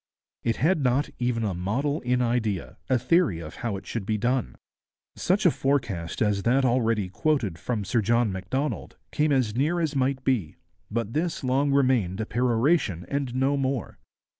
It 0.43 0.55
had 0.55 0.81
not 0.83 1.11
even 1.19 1.43
a 1.43 1.53
model 1.53 2.01
in 2.01 2.23
idea, 2.23 2.79
a 2.89 2.97
theory 2.97 3.39
of 3.39 3.57
how 3.57 3.77
it 3.77 3.85
should 3.85 4.03
be 4.03 4.17
done. 4.17 4.55
Such 5.15 5.45
a 5.45 5.51
forecast 5.51 6.23
as 6.23 6.41
that 6.41 6.65
already 6.65 7.07
quoted 7.07 7.59
from 7.59 7.85
Sir 7.85 8.01
John 8.01 8.31
Macdonald 8.31 8.97
came 9.11 9.31
as 9.31 9.55
near 9.55 9.79
as 9.79 9.95
might 9.95 10.23
be, 10.23 10.55
but 10.89 11.13
this 11.13 11.43
long 11.43 11.71
remained 11.71 12.19
a 12.19 12.25
peroration 12.25 13.05
and 13.09 13.35
no 13.35 13.55
more. 13.55 13.99